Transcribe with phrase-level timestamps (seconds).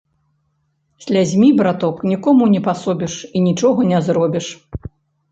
[1.05, 4.47] Слязьмі, браток, нікому не пасобіш і нічога не зробіш.